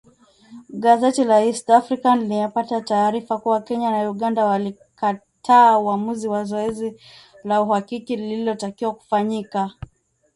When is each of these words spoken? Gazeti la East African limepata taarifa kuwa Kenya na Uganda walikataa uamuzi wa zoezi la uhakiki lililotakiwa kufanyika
Gazeti 0.83 1.21
la 1.31 1.35
East 1.49 1.67
African 1.79 2.17
limepata 2.19 2.81
taarifa 2.81 3.37
kuwa 3.37 3.61
Kenya 3.61 3.91
na 3.91 4.11
Uganda 4.11 4.45
walikataa 4.45 5.77
uamuzi 5.79 6.27
wa 6.27 6.43
zoezi 6.43 6.95
la 7.43 7.61
uhakiki 7.61 8.15
lililotakiwa 8.15 8.95
kufanyika 8.95 9.71